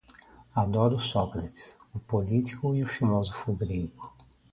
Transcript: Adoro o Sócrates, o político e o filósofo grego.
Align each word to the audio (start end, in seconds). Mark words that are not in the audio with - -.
Adoro 0.55 0.95
o 0.95 0.99
Sócrates, 0.99 1.77
o 1.93 1.99
político 1.99 2.73
e 2.73 2.81
o 2.81 2.87
filósofo 2.87 3.53
grego. 3.53 4.11